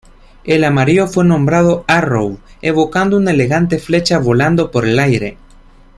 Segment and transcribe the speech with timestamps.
[0.45, 5.37] El amarillo fue nombrado "Arrow" evocando una elegante flecha volando por el aire.